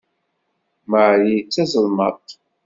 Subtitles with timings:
[0.91, 2.29] Marie d tazelmaḍt.